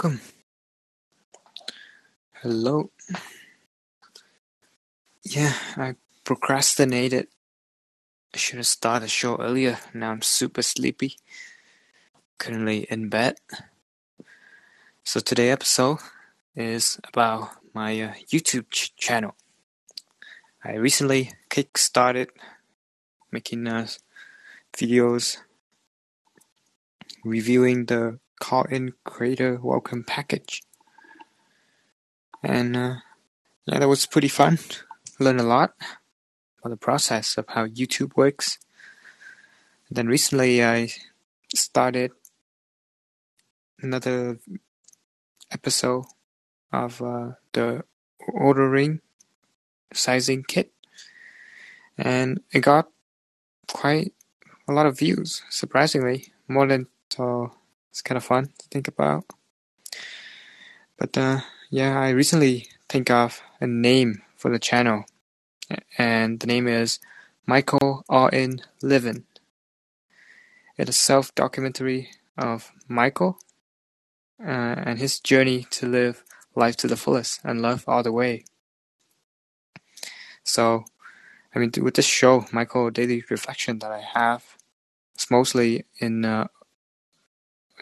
[0.00, 0.20] welcome.
[2.42, 2.90] Hello.
[5.24, 7.26] Yeah, I procrastinated.
[8.32, 9.78] I should have started the show earlier.
[9.92, 11.16] Now I'm super sleepy.
[12.38, 13.38] Currently in bed.
[15.02, 15.98] So today episode
[16.54, 19.34] is about my uh, YouTube ch- channel.
[20.64, 22.28] I recently kick-started
[23.32, 23.88] making uh,
[24.76, 25.38] videos
[27.24, 30.62] reviewing the Callin creator welcome package.
[32.42, 32.94] And uh,
[33.66, 34.58] yeah, that was pretty fun.
[35.18, 35.74] Learned a lot
[36.60, 38.58] about the process of how YouTube works.
[39.88, 40.90] And then recently I
[41.54, 42.12] started
[43.80, 44.38] another
[45.50, 46.04] episode
[46.72, 47.84] of uh, the
[48.28, 49.00] Oura ring
[49.92, 50.72] sizing kit.
[51.96, 52.88] And it got
[53.66, 54.12] quite
[54.68, 56.32] a lot of views, surprisingly.
[56.46, 57.52] More than so
[57.98, 59.24] it's kind of fun to think about.
[60.96, 65.04] But uh, yeah, I recently think of a name for the channel,
[65.98, 67.00] and the name is
[67.44, 69.24] Michael All In Living.
[70.76, 73.40] It's a self-documentary of Michael
[74.40, 76.22] uh, and his journey to live
[76.54, 78.44] life to the fullest and love all the way.
[80.44, 80.84] So,
[81.52, 84.56] I mean, with this show, Michael daily reflection that I have,
[85.16, 86.46] it's mostly in uh,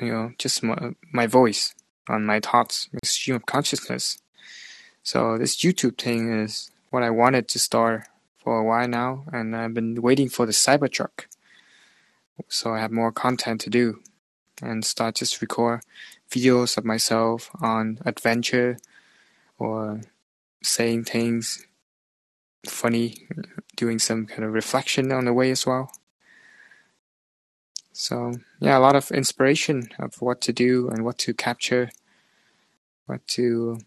[0.01, 1.75] you know, just my, my voice
[2.09, 4.19] on my thoughts, my stream of consciousness.
[5.03, 8.05] So this YouTube thing is what I wanted to start
[8.39, 11.27] for a while now, and I've been waiting for the Cybertruck,
[12.49, 14.01] so I have more content to do,
[14.63, 15.81] and start just record
[16.31, 18.79] videos of myself on adventure,
[19.59, 20.01] or
[20.63, 21.67] saying things
[22.67, 23.27] funny,
[23.77, 25.91] doing some kind of reflection on the way as well.
[27.99, 31.89] So yeah, a lot of inspiration of what to do and what to capture,
[33.07, 33.79] what to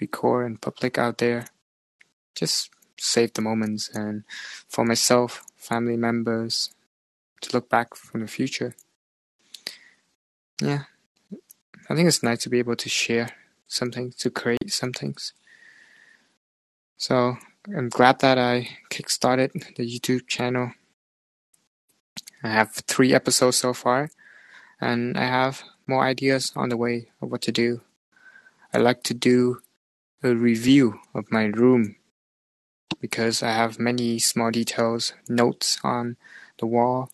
[0.00, 1.46] record in public out there.
[2.34, 4.24] Just save the moments and
[4.68, 6.70] for myself, family members,
[7.42, 8.74] to look back from the future.
[10.60, 10.82] Yeah,
[11.88, 13.28] I think it's nice to be able to share
[13.68, 15.32] something, to create some things.
[16.96, 17.36] So
[17.76, 20.72] I'm glad that I kickstarted the YouTube channel
[22.46, 24.08] I have three episodes so far,
[24.80, 27.80] and I have more ideas on the way of what to do.
[28.72, 29.62] I like to do
[30.22, 31.96] a review of my room
[33.00, 36.16] because I have many small details, notes on
[36.60, 37.10] the wall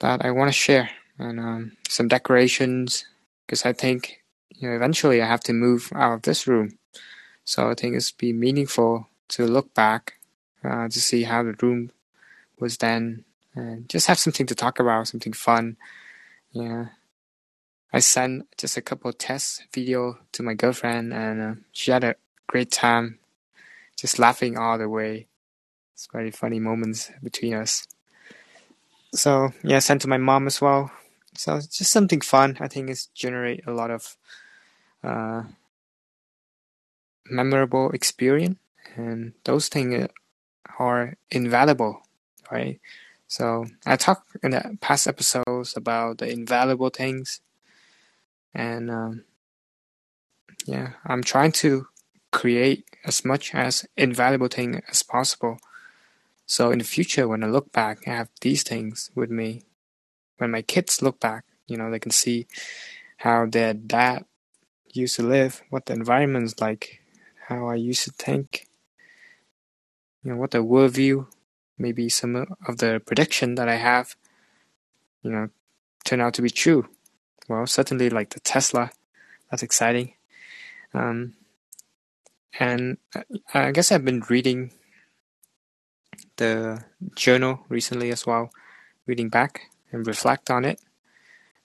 [0.00, 3.06] that I want to share, and um, some decorations
[3.46, 6.78] because I think you know eventually I have to move out of this room,
[7.46, 10.20] so I think it's be meaningful to look back
[10.62, 11.90] uh, to see how the room
[12.58, 13.24] was then
[13.54, 15.76] and just have something to talk about, something fun.
[16.52, 16.86] Yeah.
[17.92, 22.14] I sent just a couple test video to my girlfriend, and uh, she had a
[22.46, 23.18] great time,
[23.96, 25.26] just laughing all the way.
[25.94, 27.86] It's very funny moments between us.
[29.12, 30.92] So yeah, sent to my mom as well.
[31.34, 32.56] So it's just something fun.
[32.60, 34.16] I think it's generate a lot of
[35.02, 35.42] uh,
[37.26, 38.58] memorable experience,
[38.96, 40.08] and those things
[40.78, 42.02] are invaluable,
[42.50, 42.80] right?
[43.30, 47.40] So I talked in the past episodes about the invaluable things,
[48.52, 49.24] and um,
[50.66, 51.86] yeah, I'm trying to
[52.32, 55.58] create as much as invaluable thing as possible.
[56.46, 59.62] So in the future, when I look back, I have these things with me.
[60.38, 62.48] When my kids look back, you know, they can see
[63.18, 64.24] how their dad
[64.92, 67.00] used to live, what the environment's like,
[67.46, 68.66] how I used to think,
[70.24, 71.28] you know, what the worldview
[71.80, 72.36] maybe some
[72.68, 74.14] of the prediction that I have,
[75.22, 75.48] you know,
[76.04, 76.88] turn out to be true.
[77.48, 78.90] Well, certainly like the Tesla,
[79.50, 80.14] that's exciting.
[80.94, 81.34] Um,
[82.58, 82.98] and
[83.54, 84.72] I guess I've been reading
[86.36, 86.84] the
[87.16, 88.50] journal recently as well,
[89.06, 90.80] reading back and reflect on it.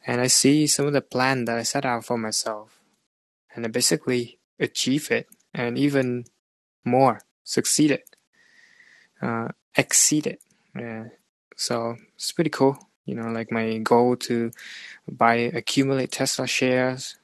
[0.07, 2.79] And I see some of the plan that I set out for myself,
[3.53, 6.25] and I basically achieve it, and even
[6.83, 8.01] more, succeeded.
[9.25, 10.39] Uh, exceed it.
[10.77, 11.05] Yeah.
[11.55, 12.77] So it's pretty cool.
[13.05, 14.51] You know, like my goal to
[15.09, 17.17] buy accumulate Tesla shares.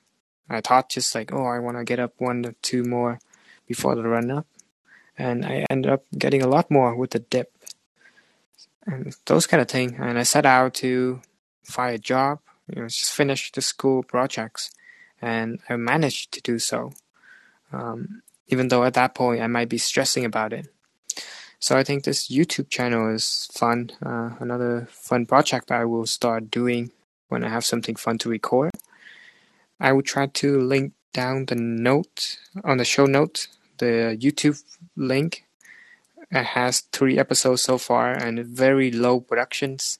[0.49, 3.19] I thought just like, oh, I want to get up one or two more
[3.67, 4.47] before the run up,
[5.17, 7.51] and I ended up getting a lot more with the dip,
[8.85, 9.95] and those kind of thing.
[9.99, 11.21] And I set out to
[11.63, 12.39] find a job.
[12.67, 14.71] You know, just finish the school projects,
[15.21, 16.93] and I managed to do so.
[17.71, 20.67] Um, even though at that point I might be stressing about it.
[21.61, 23.91] So I think this YouTube channel is fun.
[24.03, 26.91] Uh, another fun project I will start doing
[27.29, 28.71] when I have something fun to record.
[29.79, 33.47] I will try to link down the note on the show note
[33.77, 34.63] the YouTube
[34.95, 35.45] link.
[36.31, 39.99] It has three episodes so far and very low productions,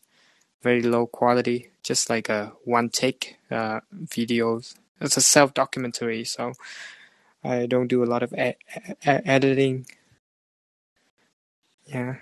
[0.63, 4.75] very low quality, just like a one take uh, videos.
[4.99, 6.53] It's a self documentary, so
[7.43, 8.55] I don't do a lot of e-
[8.87, 9.85] e- editing.
[11.93, 12.15] Yeah,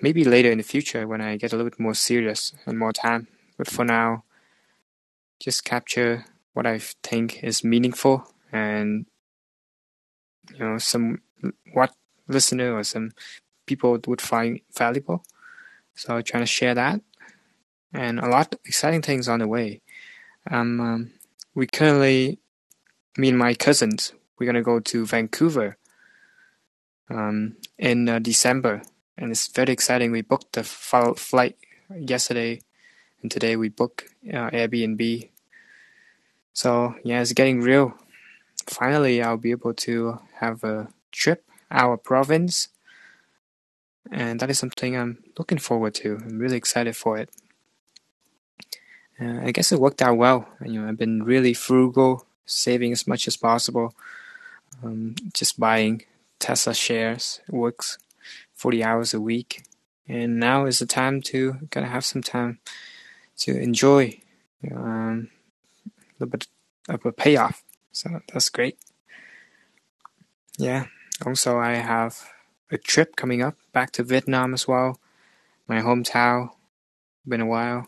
[0.00, 2.92] maybe later in the future when I get a little bit more serious and more
[2.92, 3.28] time.
[3.56, 4.24] But for now,
[5.38, 9.06] just capture what I think is meaningful and
[10.52, 11.22] you know some
[11.72, 11.94] what
[12.26, 13.12] listener or some
[13.66, 15.22] people would find valuable.
[15.94, 17.00] So I'm trying to share that,
[17.92, 19.80] and a lot exciting things on the way.
[20.50, 21.10] Um, um,
[21.54, 22.40] we currently,
[23.16, 25.76] me and my cousins, we're gonna go to Vancouver
[27.10, 28.82] um, in uh, December,
[29.16, 30.12] and it's very exciting.
[30.12, 31.56] We booked the flight
[31.94, 32.60] yesterday,
[33.22, 35.28] and today we book uh, Airbnb
[36.52, 37.94] so yeah, it's getting real.
[38.66, 42.68] Finally, I'll be able to have a trip our province,
[44.10, 46.18] and that is something I'm looking forward to.
[46.22, 47.30] I'm really excited for it.
[49.20, 50.46] Uh, I guess it worked out well.
[50.64, 53.94] You know, I've been really frugal, saving as much as possible.
[54.84, 56.04] Um, just buying
[56.42, 57.98] Tesla shares works
[58.54, 59.62] 40 hours a week,
[60.08, 62.58] and now is the time to gotta have some time
[63.38, 64.20] to enjoy.
[64.70, 65.30] Um,
[66.18, 66.46] little bit
[66.88, 67.62] of a payoff.
[67.92, 68.78] So that's great.
[70.58, 70.86] Yeah.
[71.24, 72.28] Also, I have
[72.70, 74.98] a trip coming up back to Vietnam as well.
[75.68, 76.50] My hometown.
[77.26, 77.86] Been a while.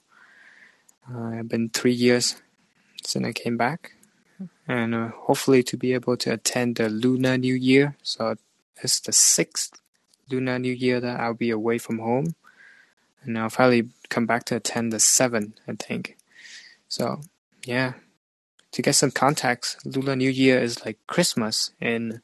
[1.10, 2.36] Uh, I've been three years
[3.04, 3.94] since I came back,
[4.68, 7.96] and uh, hopefully to be able to attend the Lunar New Year.
[8.02, 8.36] So
[8.82, 9.80] it's the sixth
[10.30, 12.34] Lunar New Year that I'll be away from home,
[13.22, 16.16] and I'll probably come back to attend the seventh, I think.
[16.88, 17.20] So
[17.64, 17.94] yeah,
[18.72, 22.20] to get some context, Lunar New Year is like Christmas in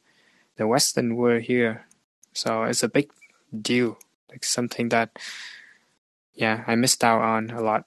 [0.57, 1.85] the Western world here.
[2.33, 3.11] So it's a big
[3.59, 3.97] deal,
[4.29, 5.17] like something that,
[6.33, 7.85] yeah, I missed out on a lot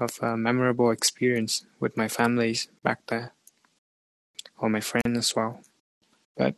[0.00, 3.32] of a memorable experience with my families back there,
[4.58, 5.60] or my friends as well.
[6.36, 6.54] But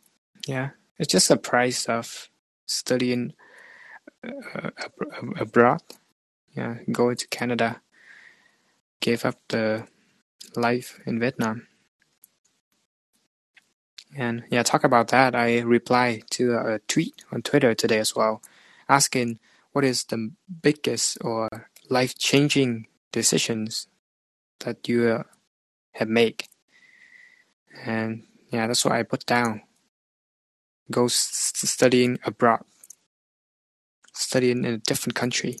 [0.47, 0.71] yeah,
[1.01, 2.29] it's just a price of
[2.67, 3.33] studying
[4.23, 4.69] uh,
[5.39, 5.81] abroad.
[6.55, 7.81] Yeah, going to Canada.
[8.99, 9.87] Gave up the
[10.55, 11.65] life in Vietnam.
[14.15, 15.33] And yeah, talk about that.
[15.33, 18.43] I replied to a tweet on Twitter today as well,
[18.87, 19.39] asking
[19.71, 20.31] what is the
[20.61, 21.49] biggest or
[21.89, 23.87] life changing decisions
[24.59, 25.23] that you uh,
[25.93, 26.43] have made.
[27.83, 28.21] And
[28.51, 29.63] yeah, that's what I put down.
[30.89, 32.63] Go studying abroad,
[34.13, 35.59] studying in a different country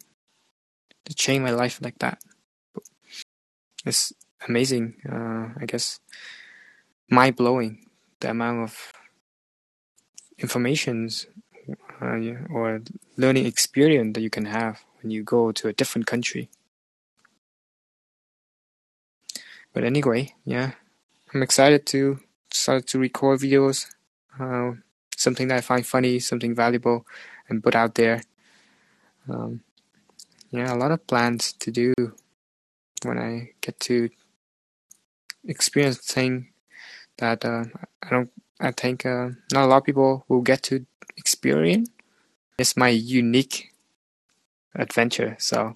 [1.05, 2.19] to change my life like that.
[3.85, 4.13] It's
[4.47, 4.95] amazing.
[5.09, 5.99] Uh, I guess
[7.09, 7.85] mind blowing
[8.19, 8.93] the amount of
[10.37, 11.27] informations
[12.01, 12.17] uh,
[12.51, 12.81] or
[13.17, 16.49] learning experience that you can have when you go to a different country.
[19.73, 20.71] But anyway, yeah,
[21.33, 22.19] I'm excited to
[22.51, 23.87] start to record videos.
[24.39, 24.73] Uh,
[25.21, 27.05] something that I find funny, something valuable,
[27.47, 28.21] and put out there.
[29.29, 29.61] Um,
[30.49, 31.93] yeah, a lot of plans to do
[33.03, 34.09] when I get to
[35.45, 36.49] experience thing
[37.17, 37.65] that uh,
[38.03, 38.31] I don't.
[38.59, 40.85] I think uh, not a lot of people will get to
[41.17, 41.89] experience.
[42.59, 43.71] It's my unique
[44.75, 45.35] adventure.
[45.39, 45.73] So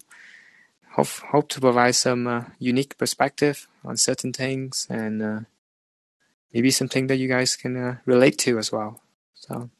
[0.92, 5.40] hope hope to provide some uh, unique perspective on certain things and uh,
[6.52, 9.00] maybe something that you guys can uh, relate to as well.
[9.36, 9.70] So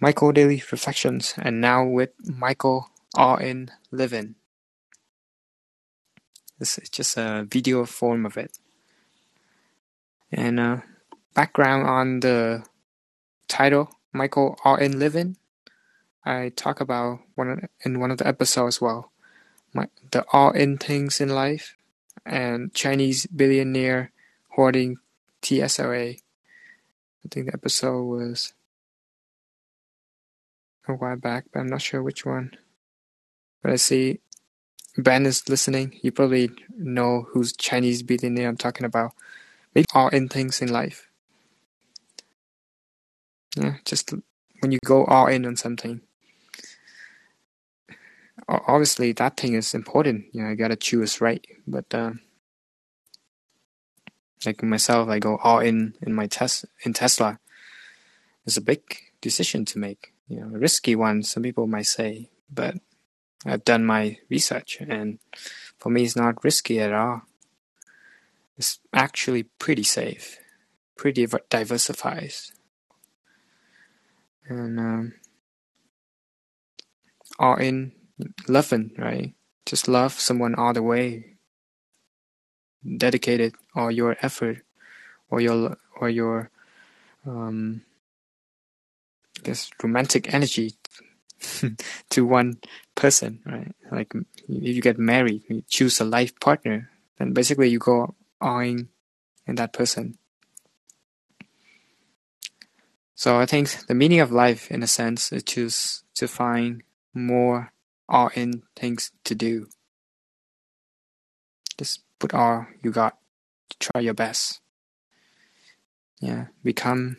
[0.00, 4.34] Michael Daily Reflections, and now with Michael All In Living.
[6.58, 8.58] This is just a video form of it.
[10.30, 10.76] And uh,
[11.32, 12.64] background on the
[13.48, 15.38] title, Michael All In Living.
[16.24, 19.10] I talk about one in one of the episodes as well.
[19.72, 21.76] My, the all in things in life
[22.24, 24.12] and Chinese billionaire
[24.50, 24.98] hoarding
[25.42, 26.18] TSLA.
[26.18, 28.52] I think the episode was
[30.92, 32.56] a while back, but I'm not sure which one.
[33.62, 34.20] But I see
[34.96, 35.98] Ben is listening.
[36.02, 39.12] You probably know who's Chinese billionaire I'm talking about.
[39.74, 41.08] Maybe all in things in life.
[43.56, 44.12] Yeah, just
[44.60, 46.00] when you go all in on something.
[48.48, 50.26] Obviously, that thing is important.
[50.32, 51.44] You know, I gotta choose right.
[51.66, 52.12] But uh,
[54.44, 57.38] like myself, I go all in in my test in Tesla.
[58.46, 58.82] It's a big
[59.20, 60.13] decision to make.
[60.28, 61.22] You know, risky one.
[61.22, 62.76] Some people might say, but
[63.44, 65.18] I've done my research, and
[65.78, 67.22] for me, it's not risky at all.
[68.56, 70.38] It's actually pretty safe,
[70.96, 72.32] pretty diversified,
[74.48, 75.14] and um,
[77.38, 77.92] all in
[78.48, 79.34] loving, right?
[79.66, 81.36] Just love someone all the way,
[82.96, 84.62] dedicated all your effort,
[85.28, 86.50] or your or your
[87.26, 87.82] um,
[89.44, 90.74] this romantic energy
[92.10, 92.58] to one
[92.94, 93.72] person, right?
[93.90, 98.60] Like if you get married, you choose a life partner, then basically you go all
[98.60, 98.88] in
[99.46, 100.18] that person.
[103.14, 106.82] So I think the meaning of life, in a sense, is choose to find
[107.14, 107.72] more
[108.08, 109.68] all in things to do.
[111.78, 113.16] Just put all you got.
[113.78, 114.60] Try your best.
[116.20, 117.18] Yeah, become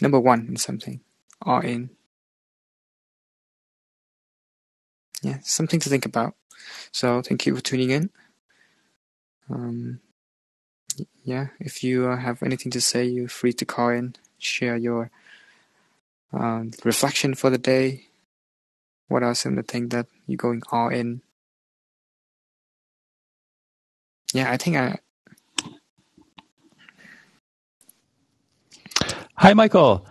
[0.00, 1.00] number one in something.
[1.42, 1.90] All in.
[5.22, 6.34] Yeah, something to think about.
[6.92, 8.10] So thank you for tuning in.
[9.48, 10.00] Um,
[11.24, 15.10] yeah, if you uh, have anything to say, you're free to call in, share your
[16.32, 18.06] um, reflection for the day.
[19.08, 21.22] What are some of the things that you're going all in?
[24.32, 24.98] Yeah, I think I.
[29.40, 30.06] Hi, Michael.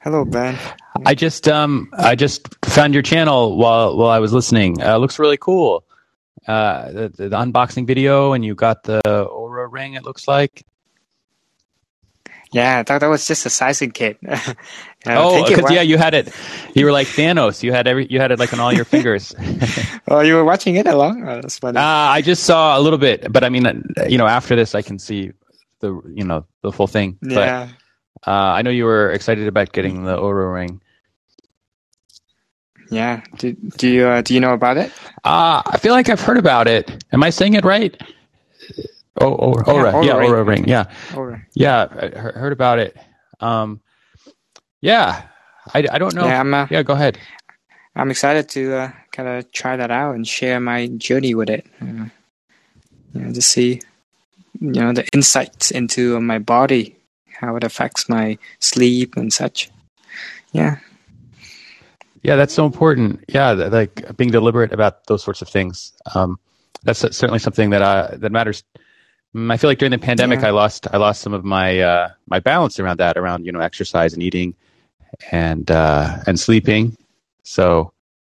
[0.00, 0.58] Hello, Ben.
[1.04, 4.82] I just um I just found your channel while while I was listening.
[4.82, 5.84] Uh, looks really cool.
[6.48, 9.92] Uh, the, the unboxing video, and you got the Oura ring.
[9.92, 10.64] It looks like.
[12.50, 14.16] Yeah, I thought that was just a sizing kit.
[15.06, 16.32] oh, because yeah, you had it.
[16.72, 17.62] You were like Thanos.
[17.62, 18.06] You had every.
[18.10, 19.34] You had it like on all your fingers.
[20.08, 21.28] oh, you were watching it along.
[21.28, 21.76] Oh, that's funny.
[21.76, 24.74] Uh, I just saw a little bit, but I mean, uh, you know, after this,
[24.74, 25.32] I can see
[25.80, 27.18] the you know the full thing.
[27.22, 27.68] Yeah.
[28.24, 30.80] But, uh, I know you were excited about getting the Oura ring.
[32.90, 33.22] Yeah.
[33.36, 34.92] Do, do you uh, do you know about it?
[35.24, 37.04] Uh, I feel like I've heard about it.
[37.12, 38.00] Am I saying it right?
[39.18, 40.32] Oh, oh, yeah, Oura, yeah, ring.
[40.44, 41.42] Ring, yeah, Oura.
[41.54, 42.96] yeah, I heard about it.
[43.40, 43.80] Um,
[44.82, 45.22] yeah,
[45.72, 46.26] I, I don't know.
[46.26, 47.18] Yeah, I'm, uh, yeah, go ahead.
[47.94, 51.66] I'm excited to uh, kind of try that out and share my journey with it.
[51.80, 52.08] Uh,
[53.14, 53.80] you know, to see,
[54.60, 56.96] you know, the insights into my body,
[57.40, 59.70] how it affects my sleep and such.
[60.52, 60.78] Yeah,
[62.26, 63.24] yeah, that's so important.
[63.28, 65.92] Yeah, like being deliberate about those sorts of things.
[66.12, 66.40] Um,
[66.82, 68.64] that's certainly something that uh, that matters.
[69.32, 70.48] Mm, I feel like during the pandemic, yeah.
[70.48, 73.60] I lost I lost some of my uh, my balance around that, around you know
[73.60, 74.56] exercise and eating,
[75.30, 76.96] and uh, and sleeping.
[77.44, 77.92] So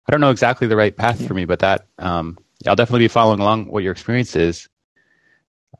[0.09, 1.27] I don't know exactly the right path yeah.
[1.27, 4.71] for me, but that um, I'll definitely be following along what your experience is.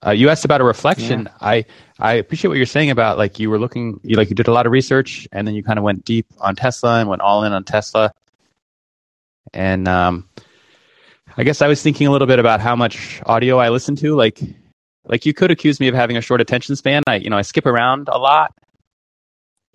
[0.05, 1.25] Uh, you asked about a reflection.
[1.25, 1.33] Yeah.
[1.41, 1.65] I
[1.99, 4.53] I appreciate what you're saying about like you were looking, you like you did a
[4.53, 7.45] lot of research, and then you kind of went deep on Tesla and went all
[7.45, 8.13] in on Tesla.
[9.53, 10.29] And um,
[11.37, 14.15] I guess I was thinking a little bit about how much audio I listen to.
[14.15, 14.41] Like,
[15.05, 17.03] like you could accuse me of having a short attention span.
[17.07, 18.53] I you know I skip around a lot,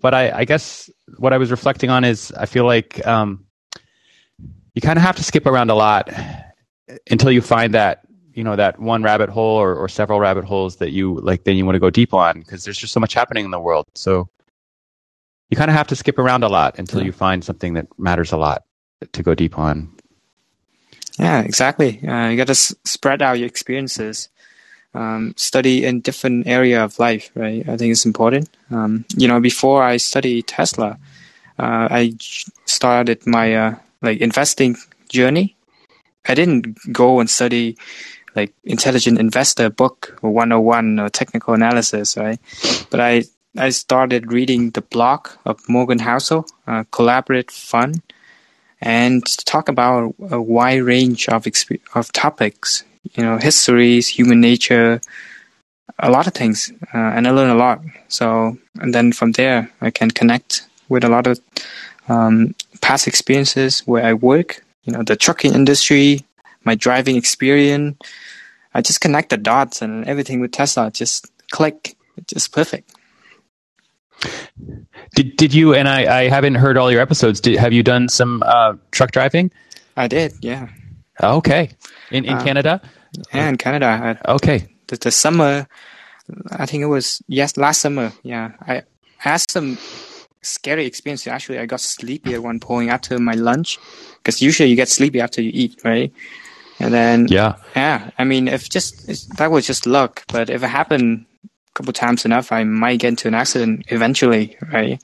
[0.00, 3.46] but I I guess what I was reflecting on is I feel like um,
[4.74, 6.12] you kind of have to skip around a lot
[7.10, 8.07] until you find that
[8.38, 11.56] you know that one rabbit hole or, or several rabbit holes that you like then
[11.56, 13.86] you want to go deep on because there's just so much happening in the world.
[13.96, 14.28] So
[15.50, 17.06] you kind of have to skip around a lot until yeah.
[17.06, 18.62] you find something that matters a lot
[19.12, 19.90] to go deep on.
[21.18, 22.00] Yeah exactly.
[22.06, 24.28] Uh, you got to s- spread out your experiences
[24.94, 27.68] um, study in different area of life right?
[27.68, 28.48] I think it's important.
[28.70, 30.98] Um, you know before i studied tesla
[31.58, 32.14] uh, i
[32.66, 34.76] started my uh, like investing
[35.08, 35.56] journey.
[36.26, 37.76] I didn't go and study
[38.38, 42.38] like intelligent investor book or 101 or technical analysis, right?
[42.90, 43.24] But I
[43.56, 48.02] I started reading the blog of Morgan Housel, uh, Collaborative Fund,
[48.80, 55.00] and talk about a wide range of exp- of topics, you know, histories, human nature,
[55.98, 57.78] a lot of things, uh, and I learned a lot.
[58.08, 61.40] So, and then from there, I can connect with a lot of
[62.08, 66.24] um, past experiences where I work, you know, the trucking industry,
[66.64, 67.96] my driving experience.
[68.74, 71.96] I just connect the dots and everything with Tesla just click.
[72.16, 72.94] It's just perfect.
[75.14, 77.40] Did did you and I, I haven't heard all your episodes.
[77.40, 79.50] Did have you done some uh, truck driving?
[79.96, 80.68] I did, yeah.
[81.22, 81.70] Okay.
[82.10, 82.80] In in uh, Canada?
[83.32, 84.18] Yeah, in Canada.
[84.26, 84.66] I, okay.
[84.88, 85.66] The, the summer
[86.52, 88.52] I think it was yes, last summer, yeah.
[88.60, 88.82] I
[89.16, 89.78] had some
[90.42, 91.26] scary experience.
[91.26, 93.78] Actually, I got sleepy at one point after my lunch
[94.18, 96.12] because usually you get sleepy after you eat, right?
[96.80, 98.10] And then, yeah, yeah.
[98.18, 102.24] I mean, if just that was just luck, but if it happened a couple times
[102.24, 105.02] enough, I might get into an accident eventually, right?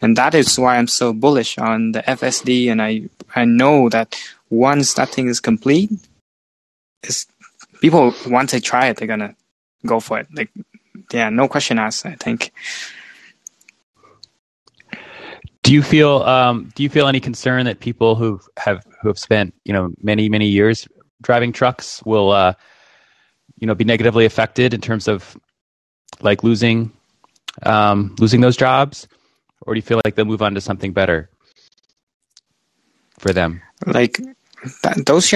[0.00, 2.70] And that is why I'm so bullish on the FSD.
[2.70, 4.16] And I I know that
[4.50, 5.90] once that thing is complete,
[7.02, 7.26] it's
[7.80, 9.34] people once they try it, they're gonna
[9.84, 10.28] go for it.
[10.32, 10.50] Like,
[11.12, 12.06] yeah, no question asked.
[12.06, 12.52] I think.
[15.64, 19.18] Do you feel um, Do you feel any concern that people who have who have
[19.18, 20.86] spent you know many many years
[21.22, 22.54] driving trucks will uh,
[23.58, 25.36] you know be negatively affected in terms of
[26.20, 26.92] like losing
[27.62, 29.08] um, losing those jobs,
[29.62, 31.30] or do you feel like they'll move on to something better
[33.18, 33.62] for them?
[33.86, 34.20] Like
[34.82, 35.30] that, those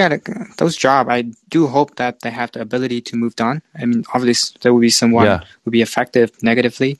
[0.57, 3.61] those job, I do hope that they have the ability to move on.
[3.75, 5.41] I mean, obviously there will be someone yeah.
[5.65, 6.99] will be affected negatively,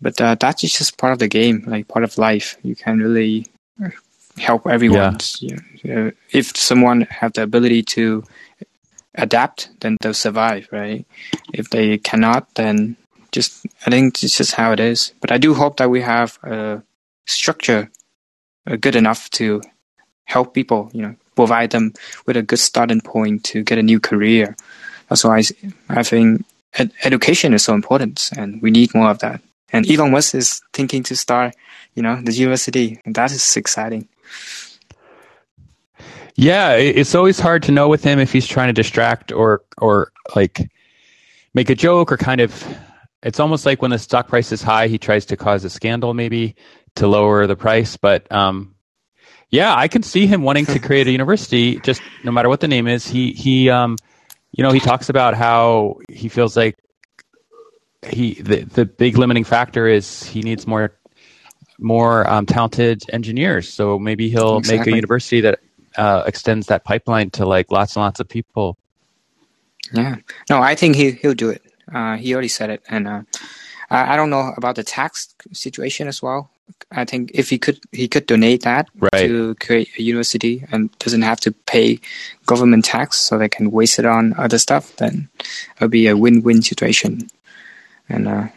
[0.00, 2.56] but uh, that's just part of the game, like part of life.
[2.62, 3.46] You can really
[4.38, 5.18] help everyone.
[5.40, 5.56] Yeah.
[5.82, 8.24] You know, if someone have the ability to
[9.14, 11.06] adapt, then they'll survive, right?
[11.52, 12.96] If they cannot, then
[13.32, 15.12] just I think it's just how it is.
[15.20, 16.82] But I do hope that we have a
[17.26, 17.90] structure
[18.66, 19.60] uh, good enough to
[20.24, 21.92] help people, you know, provide them
[22.26, 24.56] with a good starting point to get a new career.
[25.08, 25.42] That's why
[25.88, 29.40] I think ed- education is so important, and we need more of that.
[29.72, 31.54] And Elon Musk is thinking to start,
[31.94, 34.08] you know, the university, and that is exciting.
[36.36, 40.12] Yeah, it's always hard to know with him if he's trying to distract or or
[40.36, 40.70] like
[41.52, 42.64] make a joke or kind of.
[43.20, 46.14] It's almost like when the stock price is high, he tries to cause a scandal,
[46.14, 46.54] maybe
[46.94, 47.96] to lower the price.
[47.96, 48.76] But um,
[49.50, 51.80] yeah, I can see him wanting to create a university.
[51.80, 53.96] Just no matter what the name is, he he um,
[54.52, 56.76] you know, he talks about how he feels like
[58.06, 60.97] he the the big limiting factor is he needs more
[61.78, 63.68] more um, talented engineers.
[63.68, 64.78] So maybe he'll exactly.
[64.78, 65.60] make a university that
[65.96, 68.76] uh, extends that pipeline to like lots and lots of people.
[69.92, 70.16] Yeah,
[70.50, 71.62] no, I think he he'll do it.
[71.92, 73.22] Uh, he already said it, and uh,
[73.88, 76.50] I, I don't know about the tax situation as well.
[76.92, 79.26] I think if he could, he could donate that right.
[79.26, 82.00] to create a university and doesn't have to pay
[82.44, 84.94] government tax, so they can waste it on other stuff.
[84.96, 85.28] Then
[85.76, 87.28] it'll be a win-win situation.
[88.08, 88.48] And uh,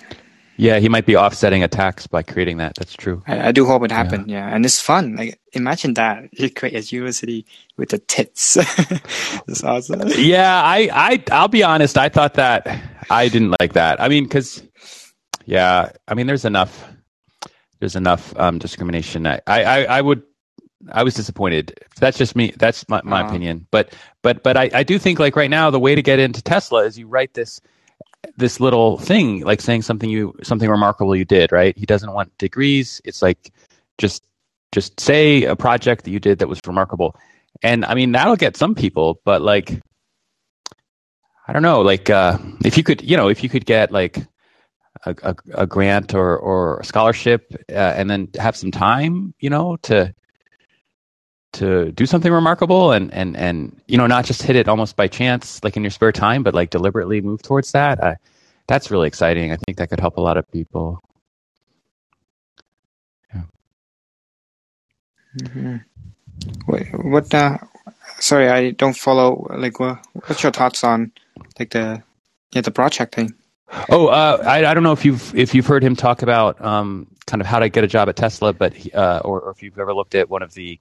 [0.58, 2.76] yeah, he might be offsetting attacks by creating that.
[2.76, 3.24] That's true.
[3.28, 4.28] I, I do hope it happen.
[4.28, 4.48] Yeah.
[4.48, 4.56] yeah.
[4.56, 5.16] and it's fun.
[5.16, 7.46] Like imagine that you create a university
[7.78, 8.54] with the tits.
[9.48, 10.02] That's awesome.
[10.18, 11.98] Yeah, I, I, I'll be honest.
[11.98, 12.68] I thought that
[13.10, 14.02] I didn't like that.
[14.02, 14.64] I mean, because
[15.46, 16.88] yeah, I mean, there's enough,
[17.80, 19.26] there's enough um, discrimination.
[19.26, 20.24] I, I, I would
[20.92, 21.80] I was disappointed.
[22.00, 22.54] That's just me.
[22.58, 23.30] That's my, my uh-huh.
[23.30, 23.68] opinion.
[23.72, 26.42] But but but I, I do think like right now the way to get into
[26.42, 27.62] Tesla is you write this
[28.38, 31.78] this little thing, like saying something you something remarkable you did, right?
[31.78, 33.02] He doesn't want degrees.
[33.04, 33.52] It's like
[33.98, 34.28] just
[34.72, 37.16] just say a project that you did that was remarkable.
[37.64, 39.82] And I mean that'll get some people, but like
[41.48, 44.18] I don't know, like uh, if you could, you know, if you could get like
[45.06, 49.50] a, a, a grant or or a scholarship, uh, and then have some time, you
[49.50, 50.14] know, to
[51.62, 55.08] to do something remarkable and and and you know not just hit it almost by
[55.08, 58.16] chance like in your spare time but like deliberately move towards that I,
[58.68, 61.00] that's really exciting i think that could help a lot of people
[63.34, 63.44] yeah.
[65.38, 65.76] mm-hmm.
[66.68, 67.60] Wait, what uh,
[68.20, 71.12] sorry i don't follow like what, what's your thoughts on
[71.60, 72.02] like the
[72.54, 73.36] yeah the project thing
[73.90, 77.08] oh uh, I, I don't know if you've if you've heard him talk about um,
[77.28, 79.78] kind of how to get a job at tesla but uh, or, or if you've
[79.78, 80.80] ever looked at one of the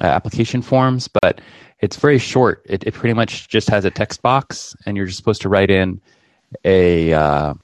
[0.00, 1.40] uh, application forms, but
[1.80, 2.64] it's very short.
[2.66, 5.70] It, it pretty much just has a text box, and you're just supposed to write
[5.70, 6.00] in
[6.64, 7.54] a uh,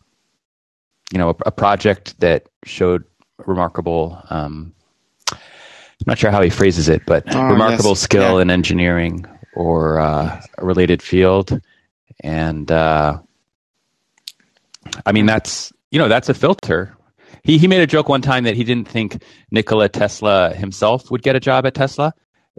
[1.13, 3.05] you know a, a, project that showed
[3.39, 4.21] remarkable.
[4.29, 4.75] Um,
[5.31, 5.39] I'm
[6.07, 8.01] not sure how he phrases it, but oh, remarkable yes.
[8.01, 8.43] skill yeah.
[8.43, 11.61] in engineering or uh, a related field,
[12.21, 13.19] and uh,
[15.07, 16.98] I mean that's you know that's a filter
[17.43, 21.23] he he made a joke one time that he didn't think Nikola Tesla himself would
[21.23, 22.13] get a job at Tesla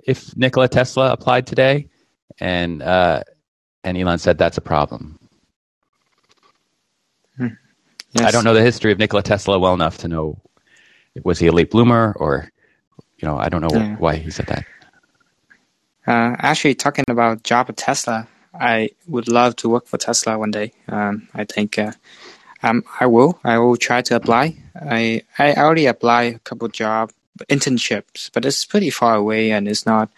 [0.05, 1.89] if Nikola Tesla applied today,
[2.39, 3.23] and uh,
[3.83, 5.19] and Elon said that's a problem.
[7.37, 7.47] Hmm.
[8.11, 8.25] Yes.
[8.25, 10.41] I don't know the history of Nikola Tesla well enough to know
[11.23, 12.49] was he a late bloomer or
[13.17, 13.95] you know I don't know yeah.
[13.97, 14.65] why he said that.
[16.07, 20.51] Uh, actually, talking about job at Tesla, I would love to work for Tesla one
[20.51, 20.73] day.
[20.87, 21.91] Um, I think uh,
[22.63, 23.39] um, I will.
[23.43, 24.55] I will try to apply.
[24.75, 27.11] I I already applied a couple job
[27.47, 30.09] internships, but it's pretty far away and it's not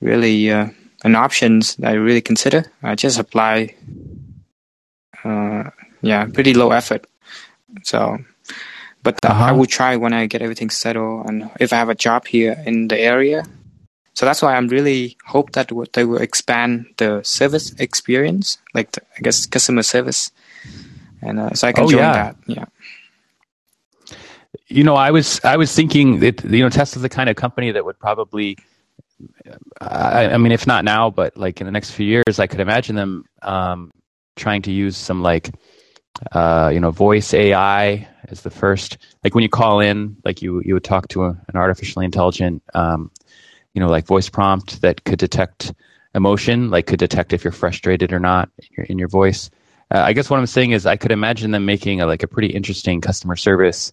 [0.00, 0.68] really uh,
[1.04, 2.64] an option that I really consider.
[2.82, 3.76] I just apply.
[5.22, 5.70] Uh,
[6.02, 7.06] yeah, pretty low effort.
[7.84, 8.18] So,
[9.02, 9.44] but uh, uh-huh.
[9.44, 12.56] I will try when I get everything settled and if I have a job here
[12.66, 13.44] in the area.
[14.14, 19.02] So that's why I'm really hope that they will expand the service experience, like the,
[19.16, 20.32] I guess customer service
[21.22, 22.12] and uh, so I can oh, join yeah.
[22.12, 22.36] that.
[22.46, 22.64] Yeah.
[24.66, 27.72] You know, I was I was thinking that you know Tesla's the kind of company
[27.72, 28.56] that would probably
[29.80, 32.60] I, I, mean, if not now, but like in the next few years, I could
[32.60, 33.90] imagine them um,
[34.36, 35.50] trying to use some like
[36.32, 38.98] uh, you know voice AI as the first.
[39.24, 42.62] Like when you call in, like you you would talk to a, an artificially intelligent,
[42.74, 43.10] um,
[43.74, 45.72] you know, like voice prompt that could detect
[46.14, 49.50] emotion, like could detect if you're frustrated or not in your, in your voice.
[49.92, 52.28] Uh, I guess what I'm saying is I could imagine them making a, like a
[52.28, 53.92] pretty interesting customer service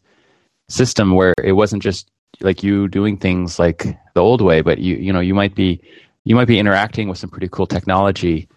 [0.69, 4.95] system where it wasn't just like you doing things like the old way, but you
[4.95, 5.81] you know you might be
[6.23, 8.47] you might be interacting with some pretty cool technology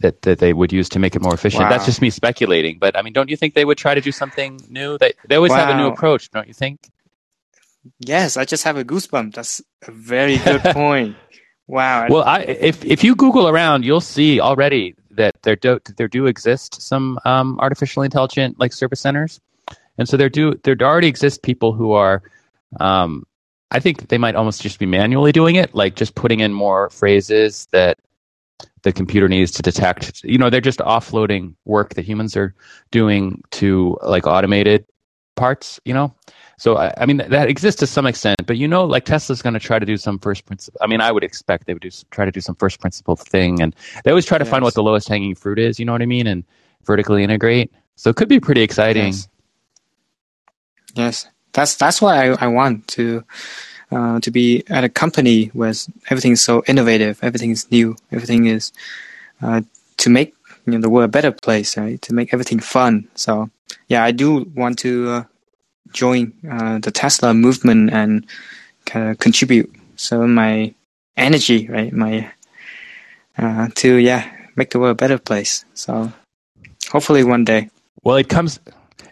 [0.00, 1.62] that that they would use to make it more efficient.
[1.62, 1.70] Wow.
[1.70, 4.12] That's just me speculating, but I mean, don't you think they would try to do
[4.12, 4.98] something new?
[4.98, 5.66] They they always wow.
[5.66, 6.80] have a new approach, don't you think?
[7.98, 9.34] Yes, I just have a goosebump.
[9.34, 11.16] That's a very good point.
[11.66, 12.08] Wow.
[12.10, 16.26] Well, I, if if you Google around, you'll see already that there do there do
[16.26, 19.40] exist some um, artificially intelligent like service centers,
[19.98, 22.22] and so there do there already exist people who are
[22.78, 23.26] um,
[23.70, 26.90] I think they might almost just be manually doing it, like just putting in more
[26.90, 27.98] phrases that
[28.82, 30.24] the computer needs to detect.
[30.24, 32.54] You know, they're just offloading work that humans are
[32.90, 34.86] doing to like automated
[35.36, 36.14] parts, you know?
[36.60, 39.54] So, I, I mean, that exists to some extent, but you know, like Tesla's going
[39.54, 40.78] to try to do some first principle.
[40.82, 43.62] I mean, I would expect they would do, try to do some first principle thing.
[43.62, 44.50] And they always try to yes.
[44.50, 46.26] find what the lowest hanging fruit is, you know what I mean?
[46.26, 46.44] And
[46.84, 47.72] vertically integrate.
[47.96, 49.06] So it could be pretty exciting.
[49.06, 49.28] Yes.
[50.94, 51.28] yes.
[51.54, 53.24] That's that's why I, I want to
[53.90, 55.72] uh, to be at a company where
[56.10, 58.70] everything is so innovative, everything is new, everything is
[59.40, 59.62] uh,
[59.96, 60.34] to make
[60.66, 62.02] you know the world a better place, right?
[62.02, 63.08] To make everything fun.
[63.14, 63.48] So
[63.88, 65.24] yeah, I do want to uh,
[65.92, 68.26] join uh, the Tesla movement and
[68.86, 70.74] kind of contribute so my
[71.14, 72.32] energy, right, my
[73.36, 75.66] uh, to yeah make the world a better place.
[75.74, 76.10] So
[76.90, 77.68] hopefully one day.
[78.02, 78.60] Well, it comes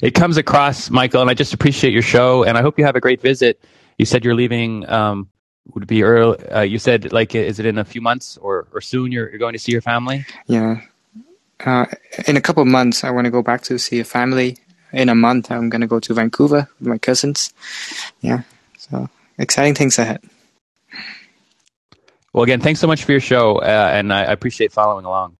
[0.01, 2.97] it comes across, Michael, and I just appreciate your show, and I hope you have
[2.97, 3.62] a great visit.
[3.99, 4.88] You said you're leaving.
[4.88, 5.29] Um,
[5.75, 6.43] would it be early?
[6.49, 9.12] Uh, you said like, is it in a few months or or soon?
[9.12, 10.25] You're, you're going to see your family.
[10.47, 10.81] Yeah,
[11.67, 11.85] uh,
[12.27, 14.57] in a couple of months, I want to go back to see a family.
[14.92, 17.53] In a month, I'm going to go to Vancouver with my cousins.
[18.20, 18.42] Yeah,
[18.79, 20.22] so exciting things ahead.
[22.33, 25.37] Well, again, thanks so much for your show, uh, and I, appreciate following along.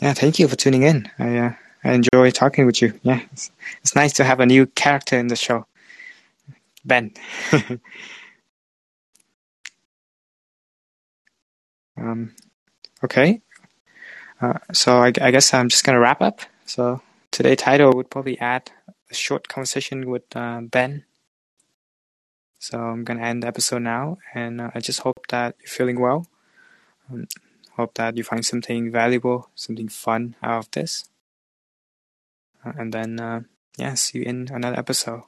[0.00, 1.10] Yeah, thank you for tuning in.
[1.18, 1.52] I uh,
[1.84, 2.98] I enjoy talking with you.
[3.02, 5.66] Yeah, it's, it's nice to have a new character in the show.
[6.84, 7.12] Ben.
[11.96, 12.34] um,
[13.04, 13.40] okay.
[14.40, 16.40] Uh, so I, I, guess I'm just gonna wrap up.
[16.66, 17.00] So
[17.32, 18.70] today title would probably add
[19.10, 21.04] a short conversation with uh, Ben.
[22.60, 25.98] So I'm gonna end the episode now, and uh, I just hope that you're feeling
[25.98, 26.28] well.
[27.10, 27.26] Um,
[27.76, 31.08] hope that you find something valuable, something fun out of this.
[32.64, 33.40] Uh, and then, uh,
[33.76, 35.22] yeah, see you in another episode,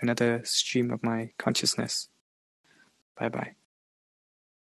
[0.00, 2.08] another stream of my consciousness.
[3.18, 3.54] Bye bye.